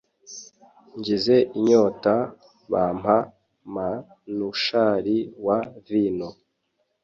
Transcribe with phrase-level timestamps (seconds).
[0.97, 2.15] ngize inyota
[2.71, 3.17] bampa
[4.29, 6.29] mnushari wa vino.